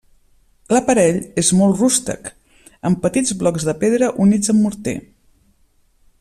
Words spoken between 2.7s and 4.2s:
amb petits blocs de pedra